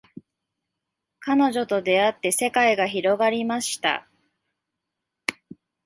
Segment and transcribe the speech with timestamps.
[1.19, 4.09] 彼女と出会って世界が広がりました